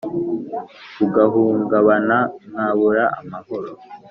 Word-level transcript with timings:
ugahungabana 1.05 2.17
nkabura 2.49 3.03
amahoro. 3.19 3.71